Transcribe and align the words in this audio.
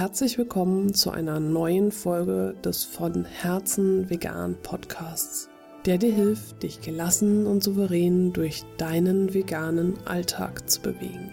herzlich 0.00 0.38
willkommen 0.38 0.94
zu 0.94 1.10
einer 1.10 1.40
neuen 1.40 1.92
Folge 1.92 2.54
des 2.64 2.84
von 2.84 3.26
Herzen 3.26 4.08
vegan 4.08 4.56
Podcasts, 4.62 5.50
der 5.84 5.98
dir 5.98 6.10
hilft, 6.10 6.62
dich 6.62 6.80
gelassen 6.80 7.46
und 7.46 7.62
souverän 7.62 8.32
durch 8.32 8.64
deinen 8.78 9.34
veganen 9.34 9.98
Alltag 10.06 10.70
zu 10.70 10.80
bewegen. 10.80 11.30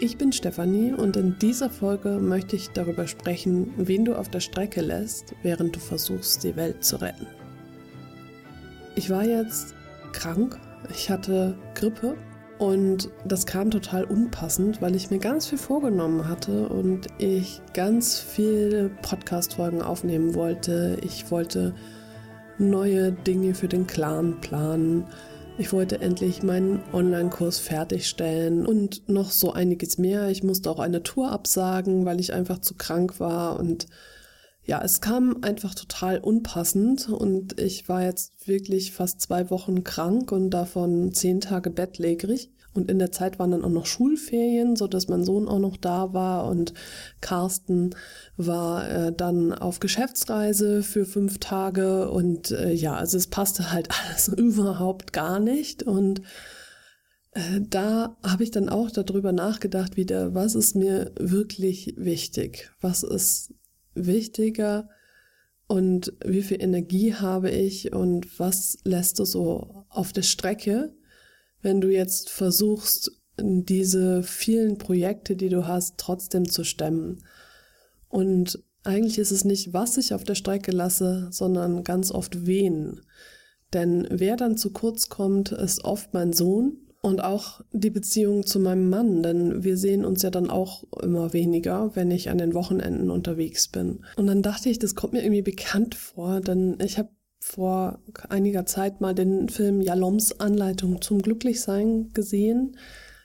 Ich 0.00 0.18
bin 0.18 0.32
Stefanie 0.32 0.92
und 0.92 1.16
in 1.16 1.38
dieser 1.38 1.70
Folge 1.70 2.18
möchte 2.18 2.56
ich 2.56 2.70
darüber 2.70 3.06
sprechen, 3.06 3.72
wen 3.76 4.04
du 4.04 4.16
auf 4.16 4.28
der 4.28 4.40
Strecke 4.40 4.80
lässt, 4.80 5.32
während 5.44 5.76
du 5.76 5.78
versuchst, 5.78 6.42
die 6.42 6.56
Welt 6.56 6.82
zu 6.82 7.00
retten. 7.00 7.28
Ich 8.96 9.08
war 9.08 9.22
jetzt 9.22 9.72
krank, 10.12 10.58
ich 10.90 11.10
hatte 11.10 11.56
Grippe 11.76 12.16
und 12.58 13.10
das 13.24 13.44
kam 13.44 13.70
total 13.70 14.04
unpassend, 14.04 14.80
weil 14.80 14.96
ich 14.96 15.10
mir 15.10 15.18
ganz 15.18 15.46
viel 15.46 15.58
vorgenommen 15.58 16.26
hatte 16.26 16.68
und 16.68 17.06
ich 17.18 17.60
ganz 17.74 18.18
viele 18.18 18.88
Podcast-Folgen 19.02 19.82
aufnehmen 19.82 20.34
wollte. 20.34 20.96
Ich 21.02 21.30
wollte 21.30 21.74
neue 22.58 23.12
Dinge 23.12 23.54
für 23.54 23.68
den 23.68 23.86
Clan 23.86 24.40
planen. 24.40 25.04
Ich 25.58 25.72
wollte 25.72 26.00
endlich 26.00 26.42
meinen 26.42 26.82
Online-Kurs 26.92 27.58
fertigstellen 27.58 28.64
und 28.64 29.08
noch 29.08 29.30
so 29.30 29.52
einiges 29.52 29.98
mehr. 29.98 30.28
Ich 30.28 30.42
musste 30.42 30.70
auch 30.70 30.78
eine 30.78 31.02
Tour 31.02 31.32
absagen, 31.32 32.06
weil 32.06 32.20
ich 32.20 32.32
einfach 32.32 32.60
zu 32.60 32.74
krank 32.74 33.20
war 33.20 33.58
und 33.58 33.86
ja, 34.66 34.82
es 34.82 35.00
kam 35.00 35.38
einfach 35.42 35.74
total 35.76 36.18
unpassend 36.18 37.08
und 37.08 37.60
ich 37.60 37.88
war 37.88 38.02
jetzt 38.02 38.48
wirklich 38.48 38.92
fast 38.92 39.20
zwei 39.20 39.48
Wochen 39.50 39.84
krank 39.84 40.32
und 40.32 40.50
davon 40.50 41.12
zehn 41.12 41.40
Tage 41.40 41.70
bettlägerig. 41.70 42.50
Und 42.74 42.90
in 42.90 42.98
der 42.98 43.12
Zeit 43.12 43.38
waren 43.38 43.52
dann 43.52 43.64
auch 43.64 43.70
noch 43.70 43.86
Schulferien, 43.86 44.76
so 44.76 44.86
dass 44.86 45.08
mein 45.08 45.24
Sohn 45.24 45.48
auch 45.48 45.60
noch 45.60 45.78
da 45.78 46.12
war 46.12 46.46
und 46.46 46.74
Carsten 47.22 47.94
war 48.36 48.90
äh, 48.90 49.12
dann 49.12 49.54
auf 49.54 49.80
Geschäftsreise 49.80 50.82
für 50.82 51.06
fünf 51.06 51.38
Tage 51.38 52.10
und 52.10 52.50
äh, 52.50 52.72
ja, 52.72 52.94
also 52.94 53.16
es 53.16 53.28
passte 53.28 53.72
halt 53.72 53.88
alles 54.04 54.28
überhaupt 54.28 55.14
gar 55.14 55.38
nicht 55.38 55.84
und 55.84 56.20
äh, 57.30 57.60
da 57.60 58.16
habe 58.22 58.42
ich 58.42 58.50
dann 58.50 58.68
auch 58.68 58.90
darüber 58.90 59.32
nachgedacht 59.32 59.96
wieder, 59.96 60.34
was 60.34 60.54
ist 60.54 60.74
mir 60.74 61.12
wirklich 61.18 61.94
wichtig? 61.96 62.72
Was 62.80 63.04
ist 63.04 63.54
wichtiger 63.96 64.88
und 65.66 66.12
wie 66.24 66.42
viel 66.42 66.62
Energie 66.62 67.14
habe 67.14 67.50
ich 67.50 67.92
und 67.92 68.38
was 68.38 68.78
lässt 68.84 69.18
du 69.18 69.24
so 69.24 69.84
auf 69.88 70.12
der 70.12 70.22
Strecke, 70.22 70.94
wenn 71.62 71.80
du 71.80 71.88
jetzt 71.88 72.30
versuchst, 72.30 73.12
diese 73.38 74.22
vielen 74.22 74.78
Projekte, 74.78 75.36
die 75.36 75.48
du 75.48 75.66
hast, 75.66 75.98
trotzdem 75.98 76.48
zu 76.48 76.64
stemmen. 76.64 77.24
Und 78.08 78.62
eigentlich 78.84 79.18
ist 79.18 79.32
es 79.32 79.44
nicht, 79.44 79.72
was 79.72 79.96
ich 79.96 80.14
auf 80.14 80.24
der 80.24 80.36
Strecke 80.36 80.70
lasse, 80.70 81.28
sondern 81.30 81.84
ganz 81.84 82.10
oft 82.10 82.46
wen. 82.46 83.00
Denn 83.72 84.06
wer 84.10 84.36
dann 84.36 84.56
zu 84.56 84.70
kurz 84.70 85.08
kommt, 85.08 85.52
ist 85.52 85.84
oft 85.84 86.14
mein 86.14 86.32
Sohn, 86.32 86.78
und 87.06 87.22
auch 87.22 87.60
die 87.70 87.90
Beziehung 87.90 88.44
zu 88.46 88.58
meinem 88.58 88.90
Mann, 88.90 89.22
denn 89.22 89.62
wir 89.62 89.76
sehen 89.76 90.04
uns 90.04 90.22
ja 90.22 90.30
dann 90.30 90.50
auch 90.50 90.82
immer 91.00 91.32
weniger, 91.32 91.94
wenn 91.94 92.10
ich 92.10 92.30
an 92.30 92.38
den 92.38 92.52
Wochenenden 92.52 93.10
unterwegs 93.10 93.68
bin. 93.68 94.00
Und 94.16 94.26
dann 94.26 94.42
dachte 94.42 94.70
ich, 94.70 94.80
das 94.80 94.96
kommt 94.96 95.12
mir 95.12 95.22
irgendwie 95.22 95.42
bekannt 95.42 95.94
vor, 95.94 96.40
denn 96.40 96.78
ich 96.80 96.98
habe 96.98 97.10
vor 97.38 98.00
einiger 98.28 98.66
Zeit 98.66 99.00
mal 99.00 99.14
den 99.14 99.48
Film 99.48 99.82
Jaloms 99.82 100.40
Anleitung 100.40 101.00
zum 101.00 101.22
Glücklichsein 101.22 102.10
gesehen. 102.12 102.76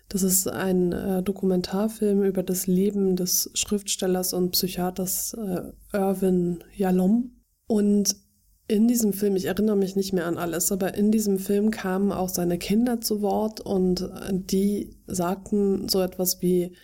Das 0.10 0.22
ist 0.22 0.48
ein 0.48 0.92
äh, 0.92 1.24
Dokumentarfilm 1.24 2.22
über 2.22 2.44
das 2.44 2.68
Leben 2.68 3.16
des 3.16 3.50
Schriftstellers 3.56 4.34
und 4.36 4.52
Psychiaters 4.52 5.34
äh, 5.34 5.72
Irvin 5.92 6.64
Jalom. 6.76 7.32
Und 7.66 8.16
in 8.72 8.88
diesem 8.88 9.12
Film, 9.12 9.36
ich 9.36 9.46
erinnere 9.46 9.76
mich 9.76 9.98
nicht 9.98 10.14
mehr 10.14 10.26
an 10.26 10.38
alles, 10.38 10.72
aber 10.72 10.94
in 10.94 11.12
diesem 11.12 11.40
Film 11.40 11.72
kamen 11.72 12.14
auch 12.14 12.30
seine 12.30 12.58
Kinder 12.58 13.02
zu 13.02 13.22
Wort 13.22 13.60
und 13.60 14.10
die 14.32 14.96
sagten 15.08 15.90
so 15.90 16.02
etwas 16.02 16.42
wie, 16.42 16.76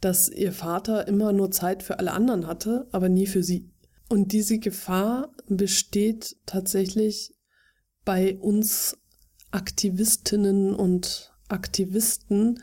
dass 0.00 0.28
ihr 0.28 0.52
Vater 0.52 1.08
immer 1.08 1.32
nur 1.32 1.50
Zeit 1.50 1.82
für 1.82 1.98
alle 1.98 2.12
anderen 2.12 2.46
hatte, 2.46 2.86
aber 2.92 3.08
nie 3.08 3.26
für 3.26 3.42
sie. 3.42 3.68
Und 4.08 4.30
diese 4.32 4.58
Gefahr 4.58 5.34
besteht 5.48 6.36
tatsächlich 6.46 7.34
bei 8.04 8.36
uns 8.38 8.96
Aktivistinnen 9.50 10.74
und 10.74 11.32
Aktivisten, 11.48 12.62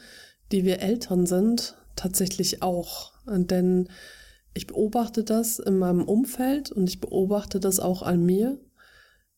die 0.52 0.64
wir 0.64 0.80
Eltern 0.80 1.26
sind, 1.26 1.76
tatsächlich 1.96 2.62
auch. 2.62 3.12
Denn 3.28 3.90
ich 4.54 4.68
beobachte 4.68 5.24
das 5.24 5.60
in 5.60 5.78
meinem 5.78 6.04
Umfeld 6.04 6.72
und 6.72 6.90
ich 6.90 7.00
beobachte 7.00 7.60
das 7.60 7.80
auch 7.80 8.02
an 8.02 8.26
mir. 8.26 8.60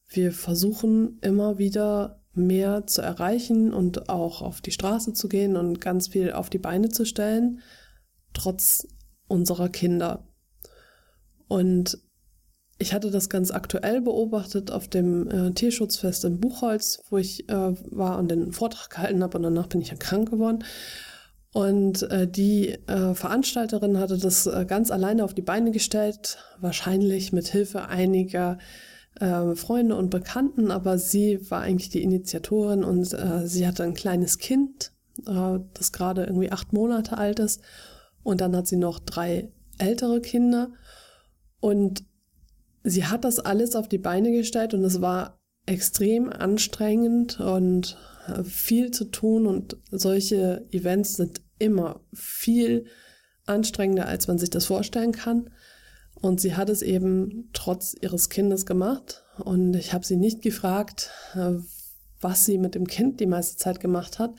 Wir 0.08 0.32
versuchen 0.32 1.20
immer 1.22 1.58
wieder 1.58 2.22
mehr 2.34 2.88
zu 2.88 3.02
erreichen 3.02 3.74
und 3.74 4.10
auch 4.10 4.42
auf 4.42 4.62
die 4.62 4.72
Straße 4.72 5.14
zu 5.14 5.28
gehen 5.28 5.56
und 5.56 5.80
ganz 5.80 6.08
viel 6.08 6.32
auf 6.32 6.50
die 6.50 6.58
Beine 6.58 6.90
zu 6.90 7.06
stellen, 7.06 7.62
trotz 8.34 8.88
unserer 9.28 9.70
Kinder. 9.70 10.28
Und 11.48 12.00
ich 12.80 12.94
hatte 12.94 13.12
das 13.12 13.30
ganz 13.30 13.52
aktuell 13.52 14.02
beobachtet 14.02 14.72
auf 14.72 14.88
dem 14.88 15.30
äh, 15.30 15.52
Tierschutzfest 15.52 16.26
in 16.26 16.40
Buchholz, 16.40 17.04
wo 17.10 17.18
ich 17.18 17.48
äh, 17.50 17.76
war 17.92 18.18
und 18.18 18.30
den 18.30 18.52
Vortrag 18.52 18.90
gehalten 18.90 19.22
habe 19.24 19.38
und 19.38 19.44
danach 19.44 19.68
bin 19.68 19.82
ich 19.82 19.90
ja 19.90 19.96
krank 19.96 20.32
geworden. 20.32 20.64
Und 21.54 22.02
äh, 22.10 22.28
die 22.28 22.70
äh, 22.88 23.14
Veranstalterin 23.14 24.00
hatte 24.00 24.18
das 24.18 24.48
äh, 24.48 24.66
ganz 24.68 24.90
alleine 24.90 25.24
auf 25.24 25.36
die 25.36 25.44
Beine 25.44 25.70
gestellt, 25.70 26.40
wahrscheinlich 26.60 27.32
mit 27.32 27.48
Hilfe 27.48 27.88
einiger 27.88 28.58
äh, 29.20 29.54
Freunde 29.54 29.96
und 29.96 30.10
Bekannten, 30.10 30.72
aber 30.72 30.98
sie 30.98 31.40
war 31.52 31.62
eigentlich 31.62 31.92
die 31.92 32.02
Initiatorin 32.02 32.84
und 32.84 33.14
äh, 33.14 33.46
sie 33.46 33.68
hatte 33.68 33.84
ein 33.84 33.94
kleines 33.94 34.40
Kind, 34.40 34.94
äh, 35.28 35.60
das 35.76 35.92
gerade 35.92 36.24
irgendwie 36.24 36.52
acht 36.52 36.74
Monate 36.74 37.20
alt 37.20 37.40
ist. 37.40 37.62
Und 38.24 38.42
dann 38.42 38.56
hat 38.56 38.66
sie 38.66 38.78
noch 38.78 38.98
drei 38.98 39.52
ältere 39.78 40.22
Kinder. 40.22 40.72
Und 41.60 42.04
sie 42.84 43.06
hat 43.06 43.26
das 43.26 43.40
alles 43.40 43.76
auf 43.76 43.88
die 43.88 44.00
Beine 44.00 44.32
gestellt 44.32 44.74
und 44.74 44.84
es 44.84 45.02
war 45.02 45.40
extrem 45.68 46.32
anstrengend 46.32 47.40
und 47.40 47.98
viel 48.44 48.92
zu 48.92 49.06
tun 49.06 49.48
und 49.48 49.78
solche 49.92 50.66
Events 50.72 51.16
sind 51.16 51.43
immer 51.60 52.02
viel 52.14 52.86
anstrengender, 53.46 54.08
als 54.08 54.28
man 54.28 54.38
sich 54.38 54.50
das 54.50 54.66
vorstellen 54.66 55.12
kann. 55.12 55.50
Und 56.16 56.40
sie 56.40 56.56
hat 56.56 56.70
es 56.70 56.82
eben 56.82 57.50
trotz 57.54 57.96
ihres 58.00 58.30
Kindes 58.30 58.66
gemacht. 58.66 59.24
Und 59.38 59.76
ich 59.76 59.94
habe 59.94 60.06
sie 60.06 60.16
nicht 60.16 60.42
gefragt, 60.42 61.12
äh, 61.36 61.56
was 62.22 62.46
sie 62.46 62.58
mit 62.58 62.76
dem 62.76 62.88
Kind 62.88 63.20
die 63.20 63.26
meiste 63.26 63.58
Zeit 63.58 63.80
gemacht 63.80 64.20
hat. 64.20 64.32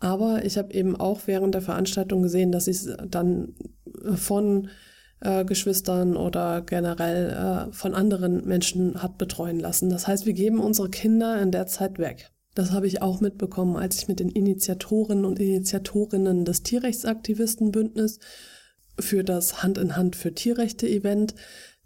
Aber 0.00 0.44
ich 0.44 0.56
habe 0.58 0.72
eben 0.72 0.96
auch 0.96 1.20
während 1.26 1.54
der 1.54 1.62
Veranstaltung 1.62 2.22
gesehen, 2.22 2.50
dass 2.50 2.64
sie 2.64 2.70
es 2.72 2.88
dann 3.06 3.54
von 4.14 4.70
äh, 5.20 5.44
Geschwistern 5.44 6.16
oder 6.16 6.62
generell 6.62 7.68
äh, 7.68 7.72
von 7.72 7.94
anderen 7.94 8.46
Menschen 8.46 9.02
hat 9.02 9.18
betreuen 9.18 9.60
lassen. 9.60 9.90
Das 9.90 10.08
heißt, 10.08 10.26
wir 10.26 10.32
geben 10.32 10.58
unsere 10.58 10.88
Kinder 10.88 11.40
in 11.40 11.50
der 11.50 11.66
Zeit 11.66 11.98
weg. 11.98 12.30
Das 12.60 12.72
habe 12.72 12.86
ich 12.86 13.00
auch 13.00 13.22
mitbekommen, 13.22 13.78
als 13.78 13.96
ich 13.96 14.08
mit 14.08 14.20
den 14.20 14.28
Initiatoren 14.28 15.24
und 15.24 15.38
Initiatorinnen 15.38 16.44
des 16.44 16.62
Tierrechtsaktivistenbündnis 16.62 18.18
für 18.98 19.24
das 19.24 19.62
Hand 19.62 19.78
in 19.78 19.96
Hand 19.96 20.14
für 20.14 20.34
Tierrechte 20.34 20.86
Event 20.86 21.34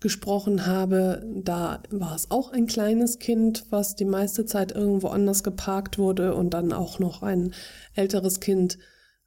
gesprochen 0.00 0.66
habe. 0.66 1.24
Da 1.32 1.80
war 1.90 2.16
es 2.16 2.32
auch 2.32 2.50
ein 2.50 2.66
kleines 2.66 3.20
Kind, 3.20 3.66
was 3.70 3.94
die 3.94 4.04
meiste 4.04 4.46
Zeit 4.46 4.72
irgendwo 4.72 5.06
anders 5.06 5.44
geparkt 5.44 5.96
wurde 5.96 6.34
und 6.34 6.54
dann 6.54 6.72
auch 6.72 6.98
noch 6.98 7.22
ein 7.22 7.54
älteres 7.94 8.40
Kind, 8.40 8.80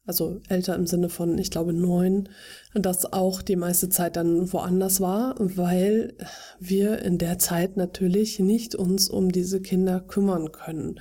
also 0.05 0.41
älter 0.49 0.75
im 0.75 0.85
Sinne 0.85 1.07
von, 1.07 1.37
ich 1.37 1.49
glaube, 1.49 1.71
neun, 1.71 2.27
das 2.73 3.13
auch 3.13 3.41
die 3.41 3.55
meiste 3.55 3.87
Zeit 3.87 4.17
dann 4.17 4.51
woanders 4.51 4.99
war, 4.99 5.35
weil 5.39 6.13
wir 6.59 6.99
in 7.03 7.17
der 7.17 7.39
Zeit 7.39 7.77
natürlich 7.77 8.37
nicht 8.37 8.75
uns 8.75 9.09
um 9.09 9.31
diese 9.31 9.61
Kinder 9.61 10.01
kümmern 10.01 10.51
können. 10.51 10.99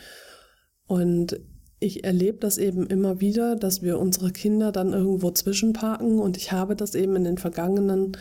Und 0.86 1.40
ich 1.78 2.04
erlebe 2.04 2.38
das 2.38 2.58
eben 2.58 2.86
immer 2.86 3.20
wieder, 3.20 3.56
dass 3.56 3.82
wir 3.82 3.98
unsere 3.98 4.30
Kinder 4.30 4.72
dann 4.72 4.92
irgendwo 4.92 5.30
zwischenparken 5.30 6.18
und 6.18 6.36
ich 6.36 6.52
habe 6.52 6.74
das 6.74 6.94
eben 6.94 7.16
in 7.16 7.24
den 7.24 7.38
vergangenen 7.38 8.16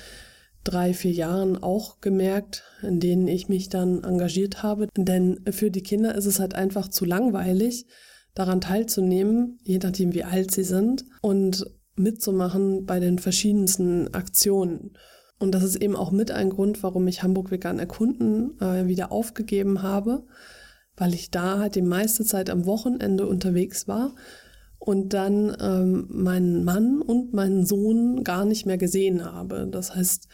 drei, 0.64 0.94
vier 0.94 1.12
Jahren 1.12 1.62
auch 1.62 2.02
gemerkt, 2.02 2.64
in 2.82 3.00
denen 3.00 3.28
ich 3.28 3.48
mich 3.48 3.70
dann 3.70 4.04
engagiert 4.04 4.64
habe. 4.64 4.88
Denn 4.98 5.40
für 5.52 5.72
die 5.72 5.84
Kinder 5.84 6.16
ist 6.16 6.26
es 6.26 6.40
halt 6.40 6.56
einfach 6.56 6.90
zu 6.90 7.06
langweilig, 7.06 7.86
daran 8.34 8.60
teilzunehmen, 8.60 9.60
je 9.64 9.78
nachdem 9.78 10.14
wie 10.14 10.24
alt 10.24 10.52
sie 10.52 10.64
sind 10.64 11.06
und 11.22 11.66
mitzumachen 11.96 12.86
bei 12.86 13.00
den 13.00 13.20
verschiedensten 13.20 14.14
Aktionen. 14.14 14.98
Und 15.40 15.54
das 15.54 15.64
ist 15.64 15.78
eben 15.78 15.96
auch 15.96 16.12
mit 16.12 16.32
ein 16.32 16.50
Grund, 16.50 16.84
warum 16.84 17.08
ich 17.08 17.24
Hamburg 17.24 17.52
Vegan 17.52 17.80
Erkunden 17.80 18.60
äh, 18.60 18.88
wieder 18.88 19.12
aufgegeben 19.12 19.82
habe, 19.84 20.26
weil 20.98 21.14
ich 21.14 21.32
da 21.32 21.60
halt 21.60 21.76
die 21.76 21.82
meiste 21.82 22.24
Zeit 22.26 22.50
am 22.50 22.66
Wochenende 22.66 23.28
unterwegs 23.28 23.88
war 23.88 24.14
und 24.80 25.14
dann 25.14 25.56
ähm, 25.60 26.08
meinen 26.10 26.64
Mann 26.64 27.02
und 27.02 27.34
meinen 27.34 27.66
Sohn 27.66 28.24
gar 28.24 28.46
nicht 28.46 28.66
mehr 28.66 28.78
gesehen 28.78 29.26
habe. 29.26 29.68
Das 29.70 29.96
heißt, 29.96 30.28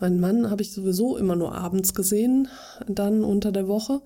meinen 0.00 0.18
Mann 0.18 0.50
habe 0.50 0.62
ich 0.62 0.72
sowieso 0.72 1.16
immer 1.16 1.36
nur 1.36 1.54
abends 1.54 1.94
gesehen, 1.94 2.48
dann 2.86 3.22
unter 3.22 3.52
der 3.52 3.68
Woche 3.68 4.00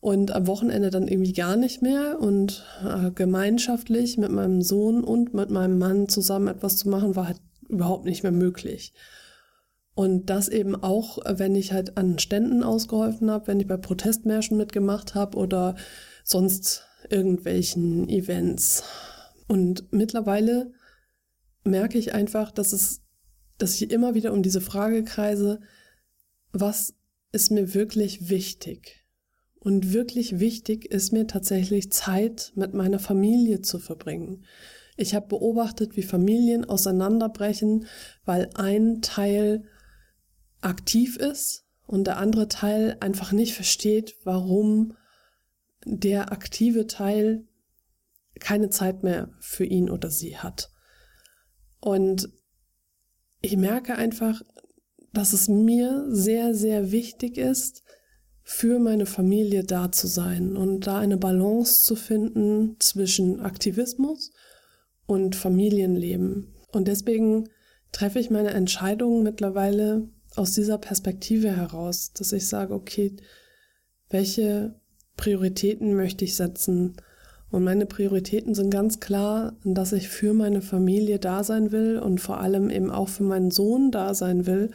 und 0.00 0.32
am 0.32 0.46
Wochenende 0.46 0.90
dann 0.90 1.08
irgendwie 1.08 1.32
gar 1.32 1.56
nicht 1.56 1.82
mehr 1.82 2.20
und 2.20 2.64
äh, 2.84 3.10
gemeinschaftlich 3.10 4.18
mit 4.18 4.30
meinem 4.30 4.62
Sohn 4.62 5.02
und 5.02 5.34
mit 5.34 5.50
meinem 5.50 5.78
Mann 5.78 6.08
zusammen 6.08 6.48
etwas 6.48 6.76
zu 6.76 6.88
machen, 6.88 7.16
war 7.16 7.28
halt 7.28 7.40
überhaupt 7.68 8.04
nicht 8.04 8.22
mehr 8.22 8.32
möglich. 8.32 8.92
Und 9.94 10.26
das 10.26 10.48
eben 10.48 10.74
auch, 10.74 11.18
wenn 11.24 11.54
ich 11.54 11.72
halt 11.72 11.96
an 11.96 12.18
Ständen 12.18 12.64
ausgeholfen 12.64 13.30
habe, 13.30 13.46
wenn 13.46 13.60
ich 13.60 13.68
bei 13.68 13.76
Protestmärschen 13.76 14.56
mitgemacht 14.56 15.14
habe 15.14 15.38
oder 15.38 15.76
sonst 16.24 16.84
irgendwelchen 17.10 18.08
Events. 18.08 18.82
Und 19.46 19.92
mittlerweile 19.92 20.72
merke 21.64 21.98
ich 21.98 22.12
einfach, 22.12 22.50
dass 22.50 22.72
es, 22.72 23.02
dass 23.58 23.80
ich 23.80 23.90
immer 23.90 24.14
wieder 24.14 24.32
um 24.32 24.42
diese 24.42 24.60
Frage 24.60 25.04
kreise, 25.04 25.60
was 26.52 26.94
ist 27.30 27.50
mir 27.50 27.74
wirklich 27.74 28.28
wichtig? 28.28 29.04
Und 29.60 29.92
wirklich 29.92 30.40
wichtig 30.40 30.86
ist 30.92 31.12
mir 31.12 31.26
tatsächlich 31.26 31.90
Zeit 31.90 32.52
mit 32.54 32.74
meiner 32.74 32.98
Familie 32.98 33.62
zu 33.62 33.78
verbringen. 33.78 34.44
Ich 34.96 35.14
habe 35.14 35.26
beobachtet, 35.28 35.96
wie 35.96 36.02
Familien 36.02 36.64
auseinanderbrechen, 36.64 37.86
weil 38.24 38.50
ein 38.54 39.00
Teil 39.00 39.64
aktiv 40.64 41.16
ist 41.16 41.64
und 41.86 42.06
der 42.06 42.18
andere 42.18 42.48
Teil 42.48 42.96
einfach 43.00 43.32
nicht 43.32 43.54
versteht, 43.54 44.16
warum 44.24 44.96
der 45.84 46.32
aktive 46.32 46.86
Teil 46.86 47.46
keine 48.40 48.70
Zeit 48.70 49.02
mehr 49.02 49.30
für 49.40 49.64
ihn 49.64 49.90
oder 49.90 50.10
sie 50.10 50.38
hat. 50.38 50.70
Und 51.80 52.28
ich 53.40 53.56
merke 53.56 53.96
einfach, 53.96 54.40
dass 55.12 55.32
es 55.32 55.48
mir 55.48 56.06
sehr, 56.08 56.54
sehr 56.54 56.90
wichtig 56.90 57.36
ist, 57.38 57.82
für 58.42 58.78
meine 58.78 59.06
Familie 59.06 59.64
da 59.64 59.90
zu 59.90 60.06
sein 60.06 60.56
und 60.56 60.86
da 60.86 60.98
eine 60.98 61.16
Balance 61.16 61.82
zu 61.82 61.96
finden 61.96 62.76
zwischen 62.78 63.40
Aktivismus 63.40 64.32
und 65.06 65.34
Familienleben. 65.34 66.54
Und 66.70 66.88
deswegen 66.88 67.48
treffe 67.92 68.18
ich 68.18 68.30
meine 68.30 68.50
Entscheidungen 68.50 69.22
mittlerweile 69.22 70.10
aus 70.36 70.52
dieser 70.52 70.78
Perspektive 70.78 71.56
heraus, 71.56 72.12
dass 72.12 72.32
ich 72.32 72.48
sage, 72.48 72.74
okay, 72.74 73.16
welche 74.08 74.80
Prioritäten 75.16 75.94
möchte 75.94 76.24
ich 76.24 76.36
setzen? 76.36 76.96
Und 77.50 77.62
meine 77.62 77.86
Prioritäten 77.86 78.54
sind 78.54 78.70
ganz 78.70 78.98
klar, 78.98 79.56
dass 79.64 79.92
ich 79.92 80.08
für 80.08 80.34
meine 80.34 80.60
Familie 80.60 81.18
da 81.18 81.44
sein 81.44 81.70
will 81.70 81.98
und 81.98 82.20
vor 82.20 82.40
allem 82.40 82.68
eben 82.68 82.90
auch 82.90 83.08
für 83.08 83.22
meinen 83.22 83.50
Sohn 83.50 83.90
da 83.90 84.14
sein 84.14 84.46
will, 84.46 84.72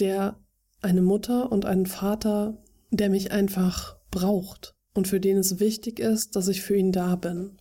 der 0.00 0.40
eine 0.80 1.02
Mutter 1.02 1.52
und 1.52 1.64
einen 1.64 1.86
Vater, 1.86 2.58
der 2.90 3.10
mich 3.10 3.30
einfach 3.30 3.96
braucht 4.10 4.74
und 4.94 5.08
für 5.08 5.20
den 5.20 5.38
es 5.38 5.60
wichtig 5.60 6.00
ist, 6.00 6.36
dass 6.36 6.48
ich 6.48 6.62
für 6.62 6.76
ihn 6.76 6.92
da 6.92 7.16
bin. 7.16 7.58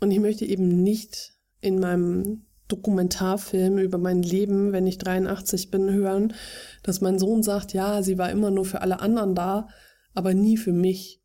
Und 0.00 0.10
ich 0.10 0.20
möchte 0.20 0.44
eben 0.44 0.82
nicht 0.82 1.34
in 1.60 1.78
meinem 1.78 2.46
Dokumentarfilm 2.70 3.78
über 3.78 3.98
mein 3.98 4.22
Leben, 4.22 4.72
wenn 4.72 4.86
ich 4.86 4.98
83 4.98 5.70
bin, 5.70 5.90
hören, 5.90 6.34
dass 6.82 7.00
mein 7.00 7.18
Sohn 7.18 7.42
sagt, 7.42 7.72
ja, 7.72 8.02
sie 8.02 8.18
war 8.18 8.30
immer 8.30 8.50
nur 8.50 8.64
für 8.64 8.82
alle 8.82 9.00
anderen 9.00 9.34
da, 9.34 9.68
aber 10.14 10.34
nie 10.34 10.56
für 10.56 10.72
mich. 10.72 11.22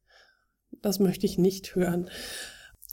Das 0.81 0.99
möchte 0.99 1.25
ich 1.25 1.37
nicht 1.37 1.75
hören. 1.75 2.09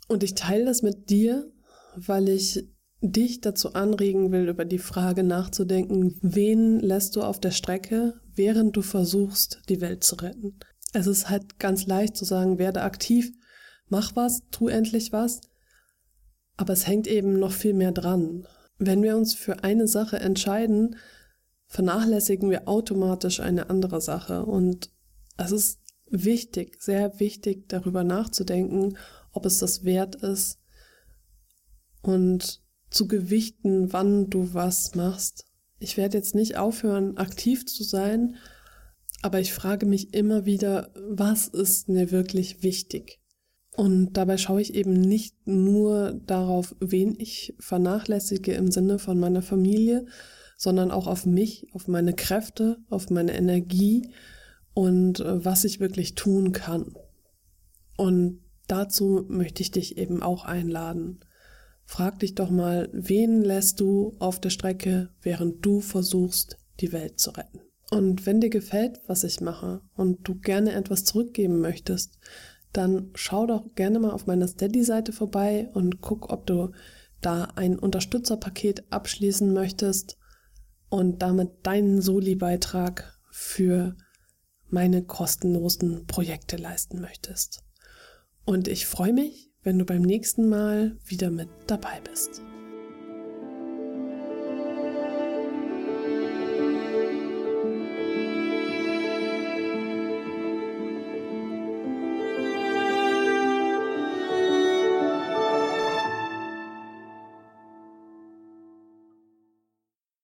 Und 0.08 0.22
ich 0.22 0.34
teile 0.34 0.64
das 0.64 0.82
mit 0.82 1.10
dir, 1.10 1.50
weil 1.96 2.28
ich 2.28 2.68
dich 3.02 3.40
dazu 3.40 3.74
anregen 3.74 4.30
will, 4.30 4.48
über 4.48 4.64
die 4.64 4.78
Frage 4.78 5.24
nachzudenken, 5.24 6.18
wen 6.22 6.78
lässt 6.78 7.16
du 7.16 7.22
auf 7.22 7.40
der 7.40 7.50
Strecke, 7.50 8.14
während 8.34 8.76
du 8.76 8.82
versuchst, 8.82 9.60
die 9.68 9.80
Welt 9.80 10.04
zu 10.04 10.16
retten. 10.16 10.58
Es 10.92 11.06
ist 11.06 11.28
halt 11.28 11.58
ganz 11.58 11.86
leicht 11.86 12.16
zu 12.16 12.24
sagen, 12.24 12.58
werde 12.58 12.82
aktiv, 12.82 13.32
mach 13.88 14.14
was, 14.14 14.42
tu 14.50 14.68
endlich 14.68 15.12
was. 15.12 15.40
Aber 16.62 16.74
es 16.74 16.86
hängt 16.86 17.08
eben 17.08 17.40
noch 17.40 17.50
viel 17.50 17.74
mehr 17.74 17.90
dran. 17.90 18.46
Wenn 18.78 19.02
wir 19.02 19.16
uns 19.16 19.34
für 19.34 19.64
eine 19.64 19.88
Sache 19.88 20.20
entscheiden, 20.20 20.94
vernachlässigen 21.66 22.50
wir 22.50 22.68
automatisch 22.68 23.40
eine 23.40 23.68
andere 23.68 24.00
Sache. 24.00 24.46
Und 24.46 24.92
es 25.36 25.50
ist 25.50 25.80
wichtig, 26.08 26.80
sehr 26.80 27.18
wichtig, 27.18 27.68
darüber 27.68 28.04
nachzudenken, 28.04 28.96
ob 29.32 29.44
es 29.44 29.58
das 29.58 29.82
wert 29.82 30.14
ist 30.14 30.60
und 32.00 32.62
zu 32.90 33.08
gewichten, 33.08 33.92
wann 33.92 34.30
du 34.30 34.54
was 34.54 34.94
machst. 34.94 35.46
Ich 35.80 35.96
werde 35.96 36.16
jetzt 36.16 36.36
nicht 36.36 36.58
aufhören, 36.58 37.16
aktiv 37.16 37.66
zu 37.66 37.82
sein, 37.82 38.36
aber 39.20 39.40
ich 39.40 39.52
frage 39.52 39.84
mich 39.84 40.14
immer 40.14 40.44
wieder, 40.44 40.92
was 40.94 41.48
ist 41.48 41.88
mir 41.88 42.12
wirklich 42.12 42.62
wichtig? 42.62 43.21
Und 43.74 44.12
dabei 44.14 44.36
schaue 44.36 44.60
ich 44.60 44.74
eben 44.74 44.92
nicht 44.92 45.34
nur 45.46 46.12
darauf, 46.26 46.74
wen 46.80 47.14
ich 47.18 47.54
vernachlässige 47.58 48.52
im 48.52 48.70
Sinne 48.70 48.98
von 48.98 49.18
meiner 49.18 49.42
Familie, 49.42 50.06
sondern 50.58 50.90
auch 50.90 51.06
auf 51.06 51.24
mich, 51.24 51.66
auf 51.72 51.88
meine 51.88 52.12
Kräfte, 52.12 52.78
auf 52.90 53.10
meine 53.10 53.34
Energie 53.34 54.10
und 54.74 55.20
äh, 55.20 55.44
was 55.44 55.64
ich 55.64 55.80
wirklich 55.80 56.14
tun 56.14 56.52
kann. 56.52 56.94
Und 57.96 58.40
dazu 58.68 59.24
möchte 59.28 59.62
ich 59.62 59.70
dich 59.70 59.96
eben 59.96 60.22
auch 60.22 60.44
einladen. 60.44 61.20
Frag 61.84 62.20
dich 62.20 62.34
doch 62.34 62.50
mal, 62.50 62.88
wen 62.92 63.42
lässt 63.42 63.80
du 63.80 64.14
auf 64.18 64.40
der 64.40 64.50
Strecke, 64.50 65.10
während 65.20 65.64
du 65.64 65.80
versuchst, 65.80 66.58
die 66.80 66.92
Welt 66.92 67.18
zu 67.18 67.30
retten? 67.30 67.60
Und 67.90 68.24
wenn 68.24 68.40
dir 68.40 68.48
gefällt, 68.48 69.00
was 69.06 69.24
ich 69.24 69.40
mache 69.40 69.82
und 69.94 70.26
du 70.26 70.36
gerne 70.36 70.72
etwas 70.72 71.04
zurückgeben 71.04 71.60
möchtest, 71.60 72.18
dann 72.72 73.10
schau 73.14 73.46
doch 73.46 73.74
gerne 73.74 73.98
mal 73.98 74.10
auf 74.10 74.26
meiner 74.26 74.48
Steady-Seite 74.48 75.12
vorbei 75.12 75.68
und 75.74 76.00
guck, 76.00 76.32
ob 76.32 76.46
du 76.46 76.72
da 77.20 77.44
ein 77.56 77.78
Unterstützerpaket 77.78 78.84
abschließen 78.90 79.52
möchtest 79.52 80.18
und 80.88 81.22
damit 81.22 81.50
deinen 81.62 82.00
Soli-Beitrag 82.00 83.18
für 83.30 83.96
meine 84.68 85.02
kostenlosen 85.04 86.06
Projekte 86.06 86.56
leisten 86.56 87.00
möchtest. 87.00 87.62
Und 88.44 88.68
ich 88.68 88.86
freue 88.86 89.12
mich, 89.12 89.52
wenn 89.62 89.78
du 89.78 89.84
beim 89.84 90.02
nächsten 90.02 90.48
Mal 90.48 90.98
wieder 91.06 91.30
mit 91.30 91.48
dabei 91.66 92.00
bist. 92.10 92.42